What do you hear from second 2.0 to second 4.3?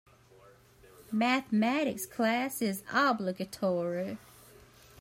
class is obligatory.